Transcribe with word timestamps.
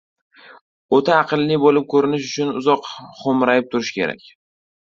—O‘ta 0.99 1.13
aqlli 1.25 1.59
bo‘lib 1.65 1.85
ko‘rinish 1.95 2.31
uchun 2.33 2.57
uzoq 2.63 2.91
xo‘mrayib 3.21 3.73
turish 3.77 3.93
kerak. 4.01 4.27